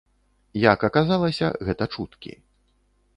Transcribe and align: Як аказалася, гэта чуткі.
Як 0.61 0.85
аказалася, 0.87 1.47
гэта 1.67 1.83
чуткі. 1.97 2.33